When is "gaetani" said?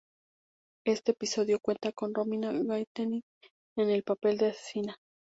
2.51-3.21